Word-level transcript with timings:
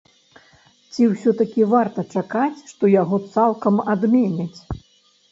Ці 0.93 1.01
ўсё-такі 1.09 1.65
варта 1.73 2.05
чакаць, 2.21 2.63
што 2.71 2.83
яго 3.01 3.19
цалкам 3.35 3.75
адменяць? 3.95 4.59